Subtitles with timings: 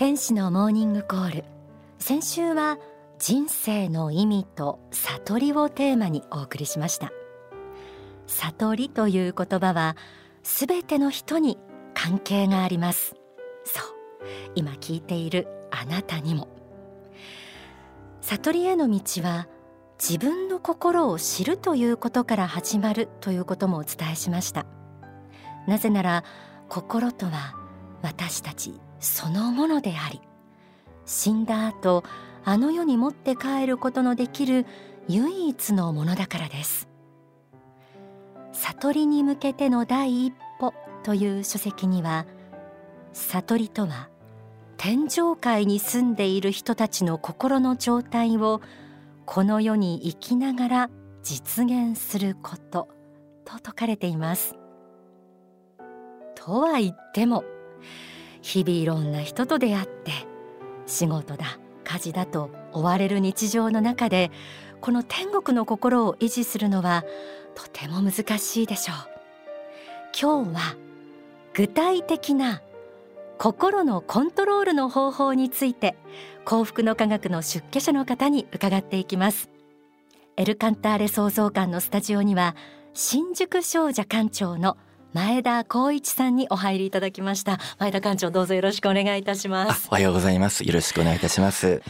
[0.00, 1.44] 天使のモーニングコール。
[1.98, 2.78] 先週は
[3.18, 7.12] 人生の意味と悟りをテーマにお送りしました。
[8.26, 9.98] 悟りという言葉は
[10.42, 11.58] すべての人に
[11.92, 13.14] 関係があります。
[13.64, 13.84] そう。
[14.54, 16.48] 今聞いているあなたにも。
[18.22, 19.48] 悟りへの道は
[19.98, 24.64] 自分の心を知るということから始まるということもお伝えしました。
[25.68, 26.24] なぜなら
[26.70, 27.59] 心とは
[28.02, 30.20] 私たちそのものであり
[31.04, 32.04] 死んだ後
[32.44, 34.66] あの世に持って帰ることのできる
[35.08, 36.88] 唯一のものだからです。
[38.52, 42.26] 悟りに向けての第一歩という書籍には
[43.12, 44.08] 悟りとは
[44.76, 48.60] 天上界に住んでいる人たちの心の状態を
[49.26, 50.90] この世に生きながら
[51.22, 52.88] 実現すること
[53.44, 54.54] と説かれています。
[56.34, 57.44] とは言っても
[58.42, 60.12] 日々いろんな人と出会って
[60.86, 64.30] 仕事だ家事だと追われる日常の中で
[64.80, 67.04] この天国の心を維持するのは
[67.54, 68.96] とても難しいでしょう。
[70.18, 70.76] 今日は
[71.54, 72.62] 具体的な
[73.38, 75.96] 心のコントロールの方法について
[76.44, 79.50] 幸福の科学の出家者の方に伺っていきます。
[80.36, 82.54] エルカンターレ創造館のスタジオには
[82.94, 84.76] 新宿商社館長の
[85.12, 87.58] 前田光一さんにお入りいただきました。
[87.78, 89.88] 前田館長どうぞよろしくお願いいたします。
[89.90, 90.64] おはようございます。
[90.64, 91.82] よろしくお願いいたします。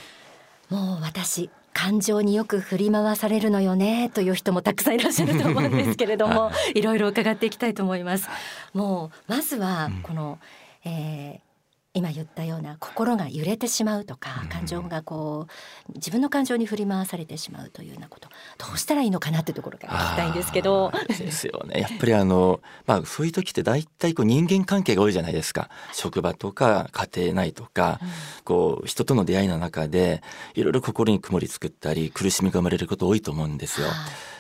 [0.71, 8.27] もう私感情によく振り回されるのよねという人もたくさんいらっしゃると思うんですけれども、 はい、いろいろ伺っていきたいと思います。
[8.73, 10.39] もうまずはこの、
[10.87, 11.50] うん、えー
[11.93, 15.49] 今言ったような心が揺れてしまうとか感情がこ
[15.89, 20.93] う自分の感情に振り回されてしまうというようなことどうしたらいいのかなってところから聞きたいんですけど。
[21.09, 28.09] ですよねやっぱりあの、まあ、そういう時って大体こう人間関係が多いじゃないですか職場とか家庭内とか、うん、
[28.45, 30.23] こう人との出会いの中で
[30.55, 33.89] いろいろ心に曇り作ったり苦しみが生まれること多いと思うんですよ。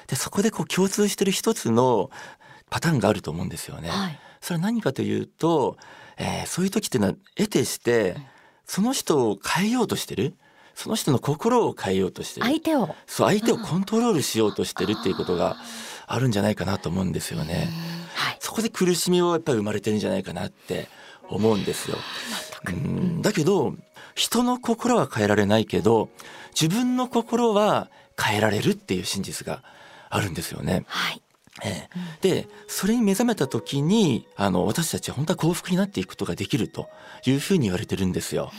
[0.06, 2.10] でそこでこう共通してる一つの
[2.70, 3.88] パターンがあると思うんですよね。
[3.88, 5.76] はい、それは何かというと
[6.22, 8.14] えー、そういう時っていうのは得てして
[8.66, 10.34] その人を変えようとしてる？
[10.74, 12.46] その人の心を変えようとしてる？
[12.46, 12.94] 相手を。
[13.06, 15.56] そう相手をコントロールしようとしてるっていうことが
[16.06, 17.68] あるんじゃないかなと思うんですよね。
[18.14, 20.88] はい、そこで苦しみをやっぱり生まれてるんじゃないかなって
[21.28, 21.96] 思うんですよ。
[22.68, 23.22] うん。
[23.22, 23.74] だけど
[24.14, 26.10] 人の心は変えられないけど
[26.60, 27.88] 自分の心は
[28.20, 29.62] 変えられるっていう真実が
[30.10, 30.84] あるんですよね。
[30.86, 31.22] はい
[31.64, 36.88] えー、でそれに目覚めた時にあの私たちは本当は幸福になっていくことができると
[37.26, 38.50] いうふうに言われてるんですよ。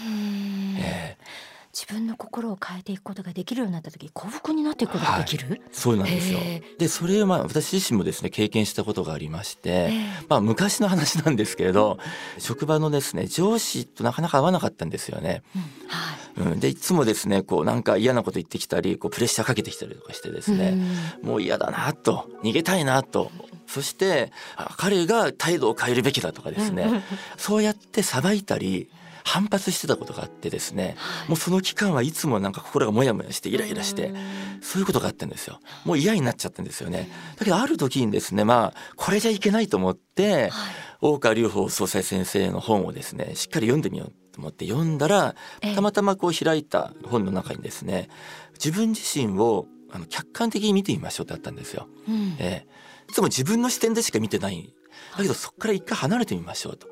[0.79, 6.39] えー自分の心を変えていくことができるようになった時幸福になっていくことができる、はい、そうなんですよ。
[6.77, 9.89] でそれをまあ私自身もですね経験したことがありまして、
[10.27, 11.97] まあ昔の話なんですけれど、
[12.35, 20.77] うん、職場のですね上司となかなか合わなかったんですよね、うん、はい、うん、でいつもですねこうなんか嫌なこと言ってきたりこうプレッシャーかけてきたりとかしてですね、
[21.21, 23.31] うん、もう嫌だなと逃げたいなと。
[23.67, 24.33] そして
[24.75, 27.03] 彼が態度を変えるべきだとかですね、
[27.37, 28.89] そうやって裁いたり
[29.23, 34.13] 反発してたことがあってですね、はい、もうその期間はいつもなんか心がモヤモヤしてイライラして
[34.61, 35.59] そういうことがあったんですよ。
[35.85, 37.09] もう嫌になっちゃったんですよね。
[37.37, 40.51] だけどある時にですねまあこれじゃいけないと思って、はい、
[41.01, 45.35] 大川隆法総裁先生の本をですねしっかり読んでみようと思って読んだら
[45.75, 48.09] たまたまこう開いた本の中にですね
[48.53, 51.87] 自分自身をあの客観的に見てみましょうってあったんですよ。
[52.07, 54.73] うん、えー、いつも自分の視点でしか見てない。
[55.17, 56.87] だけどそこから一回離れてみましょうと。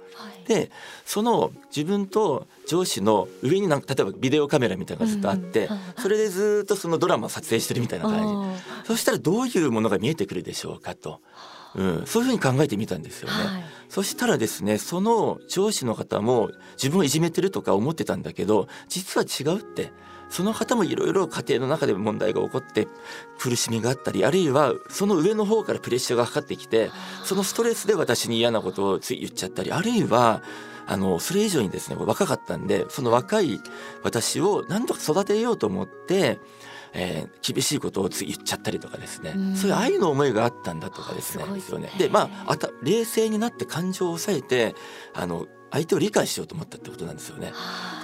[0.48, 0.72] で
[1.06, 8.88] その自分と上司の上になんか例えばビデオカメラみたいなのがずっとあって、うん、それでずっとそのドラマを撮影してるみたいな感じ。
[8.88, 11.22] そしたらどういうものが見えてくるでしょうかと。
[11.75, 19.91] うん、そういうふうに考えてみたんですよね、はい、そしたらですねその上司の方も自分をいじめてるとか思ってたんだけど実は違うって。
[20.30, 22.88] その方もいろいろ家庭の中で問題が起こって
[23.40, 26.92] 苦しみがあったりあるいはその上の方からプレッシャーがかかってきて
[27.24, 30.44] そのストレスで私に嫌なことをつい言っちゃったりあるいは
[30.86, 33.60] あのそれ以上にですね若かったんでその若い
[34.04, 36.39] 私を何とか育てようと思って
[36.94, 41.45] えー、厳しいことを言っちゃったりとかですね、うそういう愛の思いがあったんだとかですね。
[41.45, 44.75] ですよねでまああた冷静になって感情を抑えて
[45.13, 47.53] あの相手を理解しようと思ったってことなんですよね。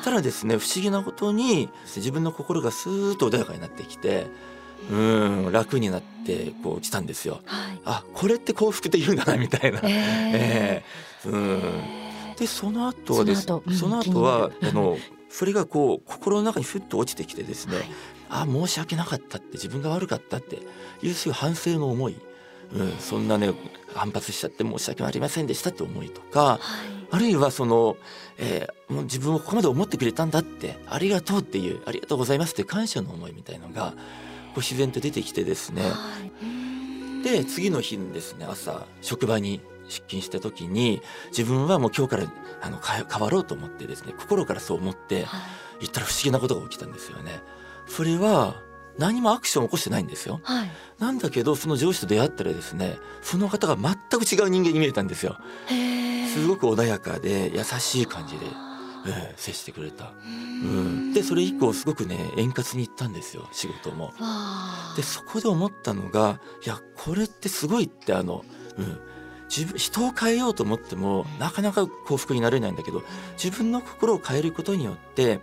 [0.04, 4.28] ただですね不思議なことに自分の心がスーッと穏やかになってきて
[4.92, 7.42] うん楽になってこう来たんですよ。
[7.46, 9.80] はい、あこれって幸福って言うんだなみたいな。
[9.84, 12.36] えー、 えー、うん。
[12.38, 13.44] でその後はです。
[13.44, 14.98] その後,、うん、その後はあの
[15.30, 17.86] それがこう心の中にふっと落ちてきてですね、はい、
[18.42, 20.60] あ申し訳なかったって自分が悪かったって
[21.02, 22.16] いうそういう反省の思い。
[22.74, 23.54] うん、そんなね
[23.94, 26.60] 反発しちゃって申し訳ありませんでしたって思いとか、はい、
[27.12, 27.96] あるいはその、
[28.40, 33.98] えー、もう自分をここまで思ってくれたんだってありがとうっていうありがとうございますって感謝の思いみたいのがこ
[34.58, 35.90] う自然と出てきてですね、は
[37.22, 42.24] い、で次の日にですね朝職場に出勤した時に自分はもう今日から
[42.62, 45.28] あの変わろうと思ってですね心からそう思って
[45.80, 47.42] 言ったら不思議なことが起きたんですよね。
[47.88, 48.62] それは
[48.98, 55.38] 何もアクションを起こしてないんですよ、はい、なんだけどその上司と出会ったらですねその方が全く違う人間に見えたんですよ。
[56.36, 58.46] すごく穏やかで優しい感じで、
[59.08, 60.12] えー、接してくれた。
[60.22, 64.14] うん、でそれ以降すごくね円滑に行ったんですよ仕事も。
[64.98, 68.44] でそこで思ったのがいやこれってすごいってあの、
[68.78, 69.00] うん、
[69.50, 73.04] 自分人を変えようと思ってもなかなか幸福になれないんだけど
[73.42, 75.40] 自分の心を変えることによって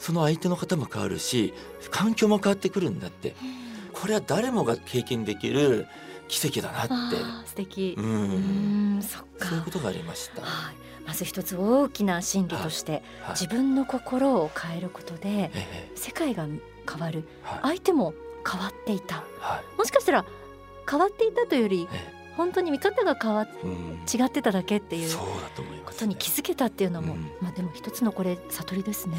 [0.00, 1.54] その相手の方も変わるし
[1.90, 3.36] 環境も変わってくるんだって。
[3.92, 5.86] これは誰もが経験できる
[6.26, 7.16] 奇跡だなって。
[7.44, 7.94] 素敵。
[7.98, 9.02] うん。
[9.02, 9.48] そっか。
[9.48, 10.74] そういうことがありました、はい、
[11.06, 13.02] まず一つ大きな心理として、はい。
[13.02, 15.50] はい、自分の心を変えることで、
[15.96, 16.46] 世界が
[16.88, 17.24] 変わる、
[17.62, 18.14] 相手も
[18.50, 19.24] 変わっていた、
[19.76, 20.24] もしかしたら
[20.88, 21.88] 変わっていたというより、
[22.40, 25.14] 本当に見方が変わっ、うん、違ってただけっていう
[25.84, 29.16] ことに気づけたっていうのも、うん、まあでも一つのこれ悟りですね。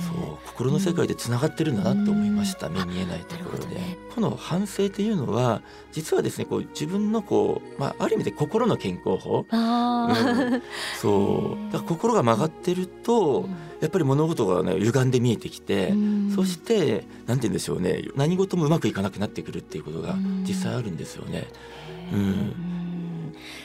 [0.48, 9.46] 心の世界でつながってるんだなと思いました、うん、目見えないところで、ね、この反省というのは実はですねこう自分のこう、まあ、ある意味で心の健康法。
[11.00, 11.72] そう。
[11.72, 13.48] だから心が曲がってると、
[13.82, 15.94] やっぱり物事がね歪んで見えてきて、
[16.36, 21.46] そしてなんて言うんでしょうね何事もうまくいかなくなってくるっていうことが実際あるんですよね。
[22.12, 22.81] うん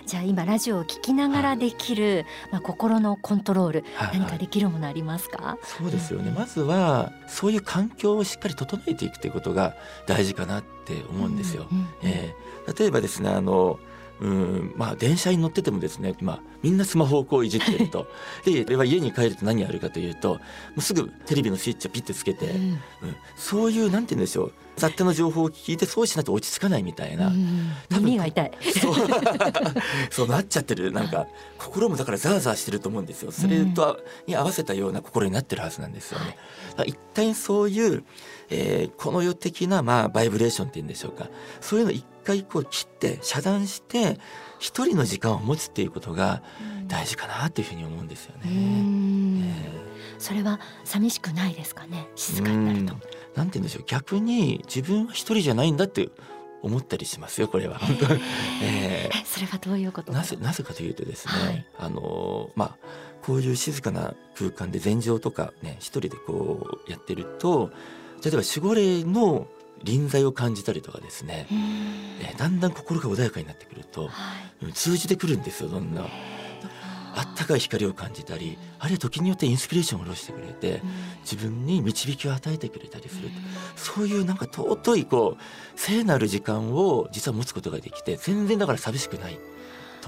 [0.06, 5.58] じゃあ今ラジオを聞きながらできる、まあ、心のコントロール、何かできるものありますか？
[5.64, 9.74] そうですよね、まずはそういう環境をしっかり整えていくということが
[10.06, 11.66] 大事かなって思うんですよ。
[11.72, 13.80] うんうん、えー、例えばですねあの
[14.20, 18.06] うんまあ電車に乗っててもですね今みんなスマホをこういじってると。
[18.46, 20.40] で家に帰ると何やるかというとも
[20.76, 22.78] うすぐテレビのスイッチをピッてつけて、うん、うん、
[23.36, 27.32] そういうなんて言うんでしょう雑多の情報を聞いてそうしないと落ち着かないみたいな、
[27.90, 28.52] 耳が痛い。
[28.78, 28.94] そう。
[30.10, 30.92] そうなっちゃってる。
[30.92, 31.26] なんか
[31.58, 33.32] 心もだからザーザーしてると思うんですよ。
[33.32, 36.36] それとに合わせたような心になってるはずなんですよね。
[36.86, 38.04] 一体そういう、
[38.50, 41.28] えー、この世的なまあバイブレーションっていうんでしょうか。
[41.60, 44.18] そういうの一回こう切って遮断して
[44.58, 46.42] 一人の時間を持つっていうことが
[46.88, 48.42] 大事かなっていうふうに思うんですよね。
[48.44, 48.52] えー、
[50.18, 52.08] それは寂しくないですかね？
[52.14, 52.94] 静かになると。
[53.34, 53.84] なんて言うんでしょう。
[53.86, 56.08] 逆に自分は一人じゃないんだって
[56.62, 57.78] 思ったりしますよこれは。
[58.62, 62.76] えー、それはどういうことなぜなぜかというとですね、はい、あのまあ
[63.22, 67.70] こういう静かな空間で禅情とかね一人でこうやってると
[68.24, 69.46] 例えば守護霊の
[69.84, 71.46] 臨在を感じたりとかですね、
[72.22, 74.34] えー、だんだん心が穏やかになってくると、は
[74.66, 76.06] い、通じてくるんですよどんな。
[77.16, 80.82] あったかい光を感じたりあるいは時によってインスピレーションを下ろしてくれて、
[81.22, 83.30] 自分に導きを与えてくれたりする、
[83.74, 89.38] そういうなんか尊いこう聖なる時間を実は持つことができて全然だから寂しくない。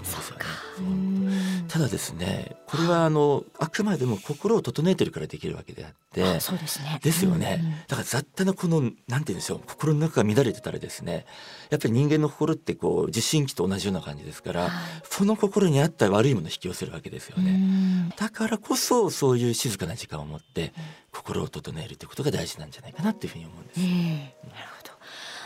[0.02, 1.64] と思うんですよね。
[1.68, 6.98] ただですねこれはあのあくまでも心を整えてるからできるわけであってそうですね。
[7.02, 11.26] ですよね、うんうん、だから雑多なこのなんて言うんでしょう心の中が乱れてたらですね
[11.70, 14.70] やっぱり人間の心ってこう受信機と同じような感じですから、はい、
[15.04, 18.12] その心に合った悪いものを引き寄せるわけですよね。
[18.16, 20.72] だからこそそういう静かな時間を持って
[21.12, 24.92] 心を整えるということが大事なんじゃないかなっていうふうに思うんです、うん、なるほど。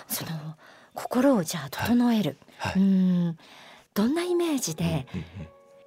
[0.09, 0.57] その
[0.95, 2.73] 心をじゃあ整える、はい。
[2.75, 3.39] はい、うん
[3.95, 5.07] どんなイメージで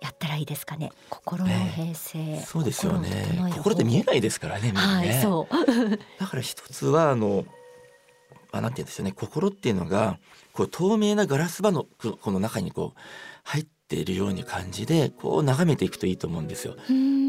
[0.01, 0.91] やったらいいですかね？
[1.09, 3.51] 心の平静、ね、そうですよね。
[3.55, 5.53] 心で見えないですからねね、はい、そう。
[6.19, 7.45] だから一つはあの
[8.51, 9.11] まあ、なんて言うんですよね。
[9.11, 10.17] 心っていうのが
[10.53, 11.85] こう透明なガラス場の
[12.21, 12.99] この中にこう
[13.43, 16.77] 入っているように感じでこう眺めていくといいと思うんですよ。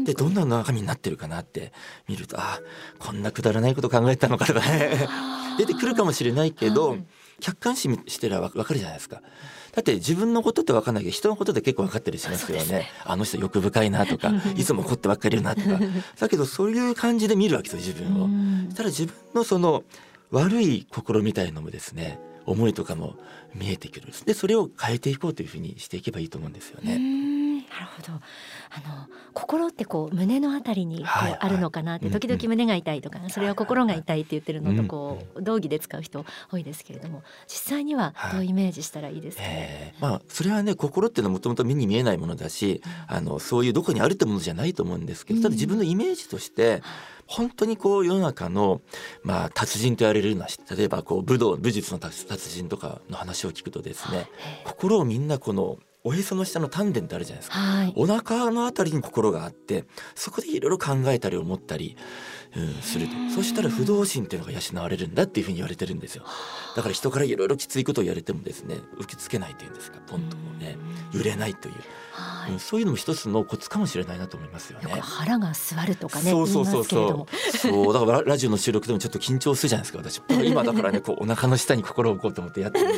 [0.05, 1.73] でどんな中身になってるかなって
[2.07, 2.61] 見るとあ
[2.97, 5.07] こんなくだらないこと考えたのかとかね。
[5.57, 7.05] 出てくるかもしれないけど、はい、
[7.41, 9.21] 客観視してれば分かるじゃないですか。
[9.77, 15.79] だって自分のことって分かんないけど人のことで結構分かったりしますよね、ね、あの人欲深いなとか いつも怒ってばっかりいるなとか。
[16.19, 18.23] だけどそういう感じで見るわけですよ自分
[18.69, 18.73] を。
[18.73, 19.83] ただ自分のその
[20.31, 23.17] 悪い心みたいのもですね思いとかも
[23.53, 24.07] 見えてくる。
[24.25, 26.97] でそれを変えていこうというふうにしていけばいいと思うんですよね。
[27.77, 28.13] なるほど。
[28.13, 39.43] あの心ってこう胸のあたりにこうあるのかなって時々胸が痛いとかそれは心が痛いって言ってるのとこう道義で使う人多いですけれども実際にはどうイメージしたらいいですか？
[39.43, 46.81] ね、まあそれはね心っていうのはもともと目に見えないものだしあのそういうどこにあるってものじゃないと思うんですけどただ自分のイメージとして
[47.27, 48.81] 本当にこう世の中の
[49.23, 54.27] まあ達人と言われるような例えばこう武道武術の達人とかの話を聞くとですね
[54.65, 59.85] 心をみんなこのおへその下の丹田ってあるじゃないですか、はい、お腹のあたりに心があって
[60.15, 61.97] そこでいろいろ考えたり思ったり、
[62.55, 66.23] うん、するとそしたら不動心っていうのが養われるんだっていうふうに言われてるんですよ
[66.75, 70.77] だから人からいろいろきついことを言われてもですね受け付けないというんですかポンともね
[71.13, 71.75] 揺れないという。
[72.17, 74.89] はい、そういうのも一つのコツかもしれないなと思いますよね。
[74.89, 76.31] よ腹が座るとかね。
[76.31, 77.57] そうそうそうそう。
[77.57, 80.43] そうだからラジオの収録でもちょっと緊張するじゃないですか私。
[80.43, 82.87] 今だからねこうお腹の下に心を置こうと思ってやってる。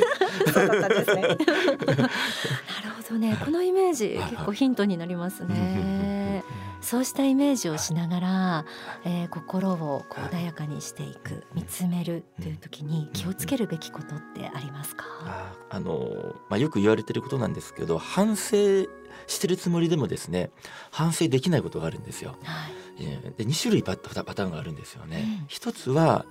[0.56, 1.38] なる
[1.76, 3.36] ほどね。
[3.44, 6.44] このイメージ結構ヒントになりますね。
[6.80, 8.64] そうしたイメージをしながら、
[9.04, 18.88] えー、心をこう穏やかにしていく見つめるという時に気をつけるべきことってありますか、ああのまあ、よく言われてることなんですけど反省
[19.26, 20.50] してるつもりでもですね
[20.90, 22.36] 反省できないことがあるんですよ。
[22.44, 23.02] はい、
[23.36, 25.40] で2種類パターンがあるんですよね。
[25.40, 26.24] うん、一つは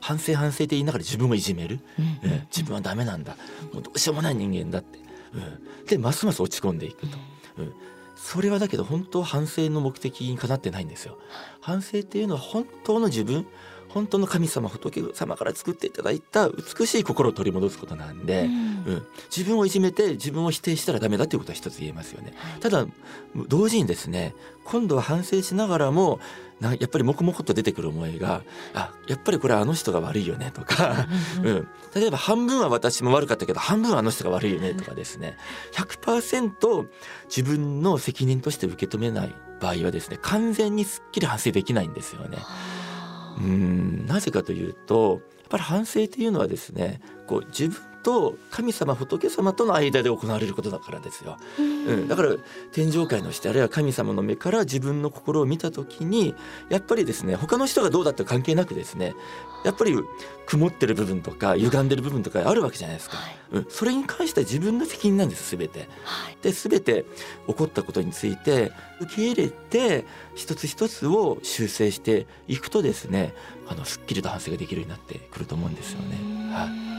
[0.00, 2.04] 反省反省って言いながら自分をいじめる、うん。
[2.22, 3.36] えー、自分はダメなんだ。
[3.72, 4.98] もうどうしようもない人間だって、
[5.34, 7.18] うん、でますます落ち込んでいくと。
[7.58, 7.74] うん
[8.16, 11.18] それはだけど本当反省の目的にかなってないんですよ。
[11.60, 13.44] 反省っていうのは本当の自分
[13.94, 18.48] 本当の神様仏様から作っていただいた美しい心を取り戻すことなんで、う、
[19.34, 22.34] 自分をいじめて自分を否定したらダメだということは一つ言えますよね。
[22.36, 22.86] はい、ただ
[23.48, 26.20] 同時にですね今度は反省しながらも
[26.60, 28.42] なやっぱり黙々と出てくる思いが
[28.74, 31.06] あやっぱりこれはあの人が悪いよねとか、
[31.42, 35.36] うん、例えば半分は私も悪かったけど半分はあの人が悪いよねとかですね。
[35.72, 36.86] 100%
[37.26, 42.38] 自分の責任として受け止めない場合はですね完全にすっきり反省できないんですよね。
[43.38, 44.06] うん。
[44.06, 51.38] なぜかというとやっぱり反省っていうのはですねこう自分と神様仏様との間で行われることだからですよ。
[51.58, 51.62] う
[51.96, 52.36] ん、だから
[52.70, 56.34] 天上界のしてあるいは神様の目から自分の心を見た時に
[56.68, 59.14] やっぱりですね他の人がどうだって関係なくですね
[59.64, 59.96] やっぱり
[60.46, 63.16] 曇ってる部分とか歪んでる部分とかあるわけじゃないですか。
[63.16, 65.88] はい、うん、それに関しては自分の責任なんです全て。
[66.04, 67.06] はい、で全て
[67.46, 73.32] 起こったことについて受け入れて一つ一つを修正していくとですね
[73.66, 76.52] あのすっきりと反省ができるようになってくると思うんですよね。
[76.52, 76.93] はい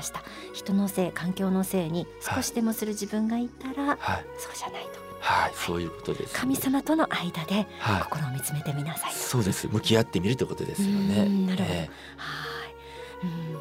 [0.00, 0.22] ました。
[0.54, 5.10] 人のせい環境のせいに少しでもする自分がいたら、はい、そうじゃないと。
[5.20, 7.66] はい、そういうことです、ね、神様との間で
[8.04, 9.68] 心を見つめてみなさい、はい、そうです。
[9.68, 11.16] 向き合ってみるということですよね。
[11.46, 12.36] なるほど、えー、は
[12.68, 13.26] い。
[13.26, 13.60] うん。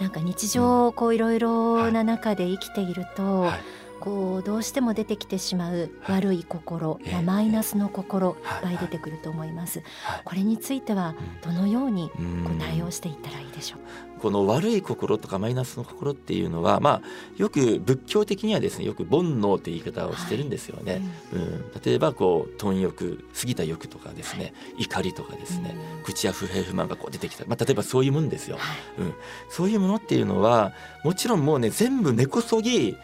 [0.00, 3.75] なんか日常こういろいろな中で生きていると、はい
[4.06, 8.30] こうどうしても出てきてしまう悪い心、はい、マイナスの心い。
[8.30, 12.16] っぱい出てくると思います、はい、これについてはどのようにこ
[12.56, 14.20] う対応していったらいいでしょう？
[14.20, 20.92] この悪い心とかマイナスの心っていうのは、まあ、よく仏教的にはですねよく煩悩という言い方をしてるんですよね。
[20.92, 28.56] はい、うん、例えばこう貪欲過ぎた欲とかですね、怒りとかですね、口や不平不満がこう出てきた、まあ、例えばそういうもんですよ、
[28.98, 29.14] うん。
[29.50, 30.72] そういうものっていうのは
[31.04, 32.96] もちろんもうね全部根こそぎ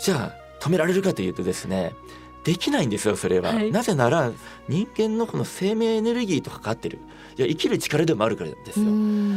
[0.00, 1.94] じゃあ止められるかというとですね
[2.44, 4.30] できないんですよそれは、はい、なぜなら
[4.68, 6.98] 人間のこの生命エネルギーと関わってる。
[7.36, 8.86] いや生きる力でもあるからですよ。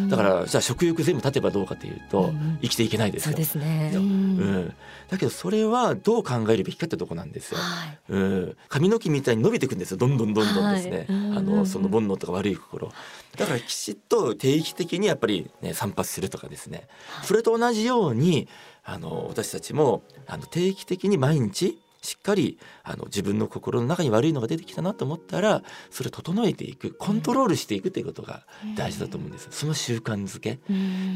[0.07, 3.31] だからじゃあ食欲全部立てばどうかというと、生きていけないですよ。
[3.31, 4.73] そうですね、うん、
[5.09, 9.97] だけどそれはどう考えるべきかってとこなんですよ、はい、うん、髪の毛みたいに伸びていくんですよ。
[9.97, 12.91] どんどんどんどんですね、はい、あのその煩悩とか悪い心。
[13.35, 16.87] だからきちっと定期的にやっぱりね散髪するとかですね。
[17.23, 18.47] それと同じように
[18.89, 21.77] あの私たちもあの定期的に毎日
[22.07, 25.61] しっかりあの自分の心の中に悪いのが出てきたなと思ったら
[25.91, 28.45] それを整えていくコントロールしていくということが
[28.77, 30.59] 大事だと思うんです、その習慣づけ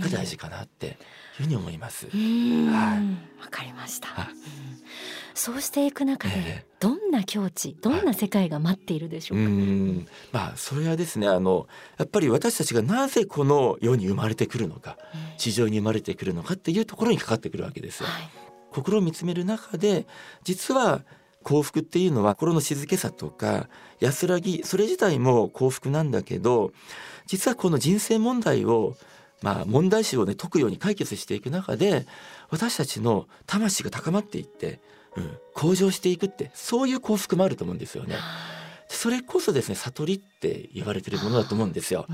[0.02, 0.96] が大事かなっていう
[1.44, 2.08] ふうに思います。
[2.08, 4.10] はい、わかりました、
[5.34, 9.48] そうしていく中でどんな境地どんな世界が待っているでしょうか、う
[10.34, 11.70] まあそれはですねあの
[12.00, 14.98] やっぱり私たちがなぜこの世に生まれてくるのか、
[15.38, 18.10] 地上に生まれてくるのかっていうところにかかってくるわけですよ。
[18.72, 20.06] はい心を見つめる中で
[20.44, 21.04] 実は
[21.44, 23.68] 幸福っていうのは心の静けさとか
[24.00, 26.72] 安らぎそれ自体も幸福なんだけど
[27.26, 28.96] 実はこの人生問題を
[29.42, 32.06] まあ問題集をね解くように解決していく中で
[32.50, 34.80] 私たちの魂が高まっていって、
[35.16, 38.16] うん、向上していくってそういう幸福もあると思うんですよね。
[38.88, 42.06] それこそですね悟りって言われてるものだと思うんですよ。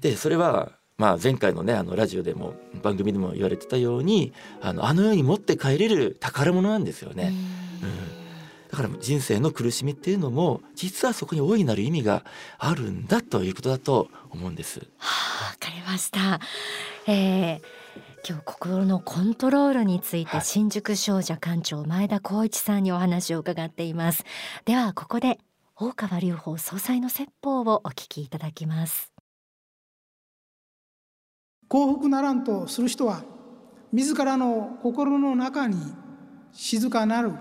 [0.00, 7.34] でそれはまあ、前回のねあのラジオでも番組でも言われてたようにあのあの世に持って帰れる宝物なんですよね。
[7.82, 7.88] うん、
[8.70, 12.24] だだから人生の苦しみっていうのも実はそこに大いなる意味が
[12.58, 14.80] あるんだということだと思うんです。
[14.98, 16.40] はあ、わかりました。
[17.06, 17.60] えー
[18.28, 24.24] 今日心のコントロールについて新宿商社館長前田光一さんにお話を伺っています
[24.64, 25.38] ではここで
[25.76, 29.15] 大川隆法総裁の説法をお聞きいただきます
[31.68, 33.22] 幸福ならんとする人は
[33.92, 35.76] 自らの心の中に
[36.52, 37.32] 静かなる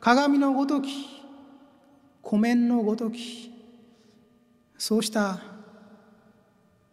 [0.00, 0.88] 鏡のごとき
[2.22, 3.50] 湖面のごとき
[4.78, 5.40] そうした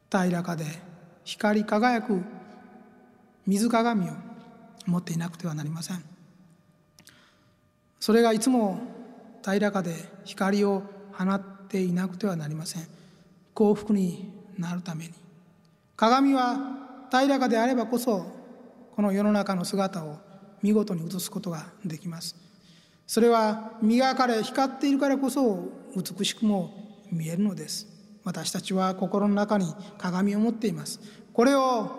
[0.09, 0.65] 平らかで
[1.23, 2.21] 光り輝く
[3.45, 4.13] 水鏡を
[4.85, 6.03] 持っていなくてはなりません。
[7.99, 8.79] それがいつも
[9.41, 10.83] 平らかで光を
[11.13, 12.87] 放っていなくてはなりません。
[13.53, 15.26] 幸福になるために。
[15.97, 18.23] 鏡は平らかであればこそ
[18.95, 20.19] この世の中の姿を
[20.61, 22.35] 見事に映すことができます。
[23.07, 25.59] それは磨かれ光っているからこそ
[25.95, 27.87] 美しくも見えるのです。
[28.23, 30.99] 私たちは心の中に鏡を持っています。
[31.33, 31.89] これを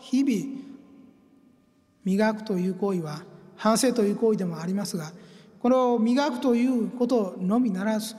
[0.00, 0.60] 日々
[2.04, 3.22] 磨くという行為は
[3.54, 5.12] 反省という行為でもありますが
[5.60, 8.16] これを磨くということのみならず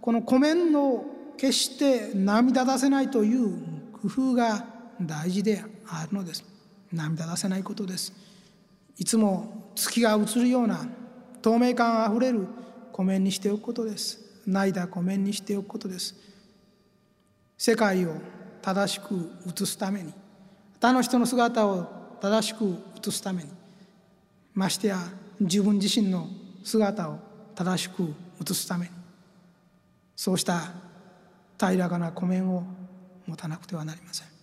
[0.00, 1.04] この湖面の
[1.36, 6.44] 決して涙出せないという工夫が大事であるのです。
[6.92, 8.12] 涙出せないことです。
[8.96, 10.86] いつも月が映るような
[11.42, 12.46] 透明感あふれる。
[12.96, 14.18] 湖面にしておくことです。
[14.46, 16.14] 泣いた湖面にしておくことです。
[17.58, 18.14] 世界を
[18.62, 20.14] 正しく映すために。
[20.80, 21.86] 他の人の姿を
[22.22, 22.64] 正しく
[23.06, 23.50] 映すために。
[24.54, 24.98] ましてや
[25.38, 26.26] 自分自身の
[26.64, 27.18] 姿を
[27.54, 28.92] 正しく映すために。
[30.16, 30.72] そうした
[31.58, 32.64] 平らかな湖面を
[33.26, 34.35] 持たなくてはなりません。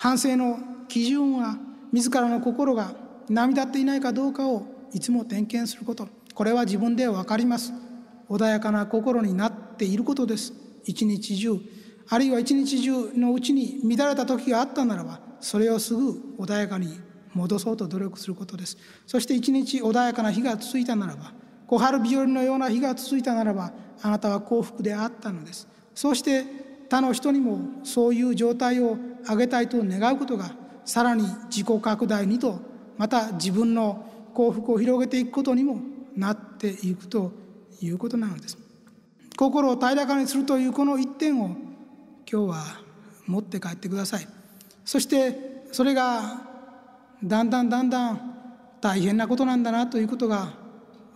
[0.00, 1.58] 反省の基準は
[1.92, 2.94] 自らの心が
[3.28, 4.64] 涙っていないかどうかを
[4.94, 6.08] いつも点検すること。
[6.32, 7.74] これは自分で分かります。
[8.30, 10.54] 穏やかな心になっていることです。
[10.86, 11.60] 一日中
[12.08, 16.98] あるいは一日中のうちに乱れた時があったならばそれをすぐ穏やかに
[17.34, 18.78] 戻そうと努力することです。
[19.06, 21.34] そして一日穏やかな日が続いたならば
[21.66, 25.68] 小春日和のような日が続いたならばあなたは幸福であったのです。
[25.94, 30.50] そして他の人にもそういう状態を上げたいと願うことが
[30.84, 32.60] さらに自己拡大にと
[32.98, 34.04] また自分の
[34.34, 35.80] 幸福を広げていくことにも
[36.16, 37.32] なっていくと
[37.80, 38.58] いうことなのです。
[39.38, 41.56] 心を平らかにするというこの一点を
[42.30, 42.64] 今日は
[43.26, 44.26] 持って帰ってください。
[44.84, 46.42] そしてそれが
[47.22, 48.34] だんだんだんだん
[48.80, 50.52] 大変なことなんだなということが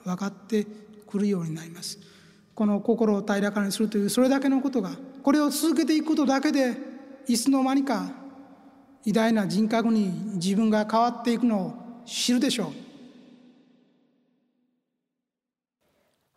[0.05, 0.67] 分かって
[1.07, 1.99] くるようになります。
[2.55, 4.93] この心を平らかにするというそれだけのことが
[5.25, 6.77] これを続けていくことだけで
[7.27, 8.13] いつの間にか
[9.07, 12.67] 偉大な人格に自分が変わっていくのを知るでしょう。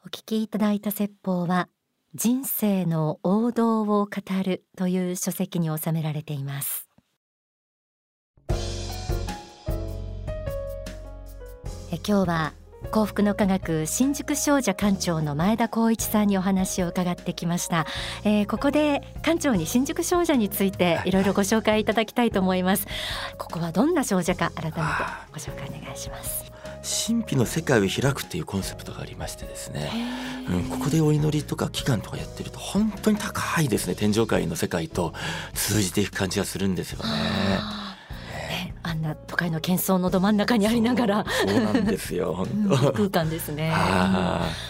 [0.05, 1.67] お聞きいただいた説法は
[2.15, 4.09] 人生の王道を語
[4.41, 6.87] るという書籍に収められています。
[11.91, 12.53] え今日は
[12.91, 17.85] 幸福の科学新宿商社館長の前田光一さんにお話を伺ってきました、
[18.23, 21.11] えー、ここで館長に新宿商社についてい。
[21.11, 22.87] ろいろご紹介いただきたいと思います。
[23.37, 24.77] ここはどんな商社か改めて
[25.31, 26.45] ご紹介お願いします。
[27.07, 29.91] 神秘の世界を開くっていうコンセプトがありましてですね、
[30.49, 33.95] うん、ここでお祈りとか祈願とかやってると本当に高いですね。
[33.95, 35.13] 天上界の世界と
[35.53, 37.86] 通じていく感じがするんですよね。
[38.97, 41.25] あんな都会の喧騒のど真ん中にありながら。
[41.47, 42.47] そうなんですよ
[42.95, 43.71] 空間ですね。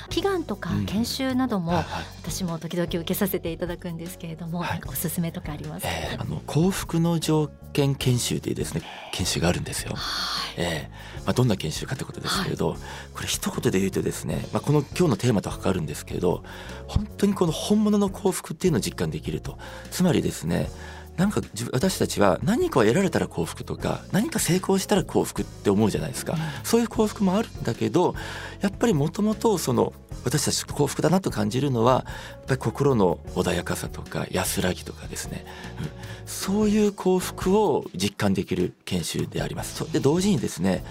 [0.10, 1.84] 祈願とか研修なども、
[2.22, 8.82] 私も時々受けさせていただくんですけれども、はい、おすすめとかありますか、えー、あの幸福の条件研修というですね
[9.14, 12.78] 研修があるんですよ、はい、えー、まあ、どんな研修かということですけれど、はい、
[13.14, 16.44] これ一言で言うとですね、まあ、この今日のテーマと関わるんですけれど
[16.88, 19.58] 本当にこの本物の幸福っていうのを実感できると。
[19.92, 20.70] つまりですね
[21.18, 21.42] なんか
[21.74, 28.16] 私たちは何かを得られたら幸福とか何か成功したら幸福って思うじゃないですか、うん、そういう幸福もあるんだけど
[28.62, 35.46] やっぱりもともとその私たち幸福だなと感じるのはやっぱり心の穏やかさとか安らぎとかですね、
[35.80, 35.88] うん、
[36.28, 39.92] そういう幸福を実感できる研修であります。
[39.92, 40.84] で同時にですね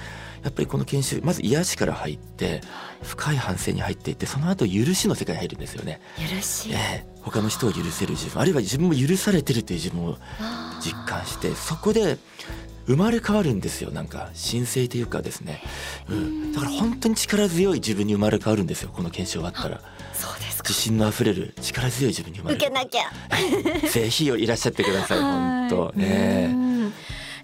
[0.46, 2.60] やっぱりこの研修まず癒しから入って
[3.02, 6.00] 深い反省に入っていってその後許しの世界に入るんですよね。
[6.16, 10.16] 許し、えー、他の人を許せる自分あるいは自分も許されてるという自分を
[10.80, 12.16] 実感してそこで
[12.86, 13.90] 生まれ変わるんですよ。
[13.90, 15.60] なんか神聖というかですね、
[16.08, 19.80] うん、だから本当に力強い自分に生まれ変わるんですよこの研修終わったら。
[20.12, 23.10] そうです自信のあふれる力強い自分に生まれ受けなきゃ。
[23.88, 25.92] ぜひいらっしゃってください 本当。
[25.96, 26.75] ね。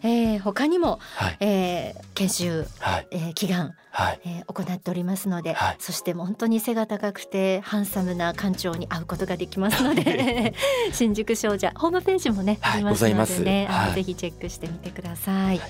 [0.03, 4.21] えー、他にも、はい、えー、研修、はい、えー、祈願、はい。
[4.25, 10.55] えー、行っておりますので、はい、そして本当に背が高くてハンサムな館長に会うことができますので
[10.93, 15.61] 新宿少女ホームページもね、ありますのでね、あのぜひチェックしてみてください。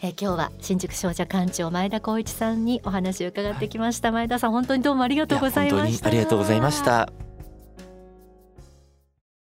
[0.00, 6.08] え今日は新宿少女館長前田光一さんにお話を伺ってきました、前田さん本当にどうもありがとうございました。
[6.08, 7.27] ありがとうございました